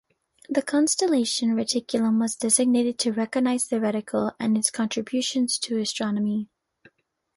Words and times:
The 0.49 0.63
constellation 0.63 1.49
Reticulum 1.55 2.19
was 2.19 2.35
designated 2.35 2.97
to 2.97 3.11
recognize 3.13 3.67
the 3.67 3.75
reticle 3.75 4.33
and 4.39 4.57
its 4.57 4.71
contributions 4.71 5.59
to 5.59 5.77
astronomy. 5.77 6.49